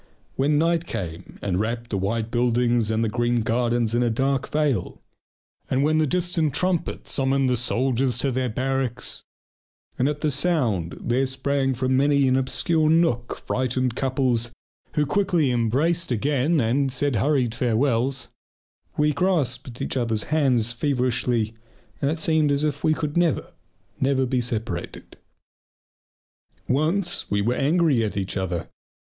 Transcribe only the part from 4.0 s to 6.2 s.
a dark veil, and when the